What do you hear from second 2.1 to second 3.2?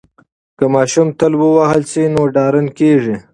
نو ډارن کیږي.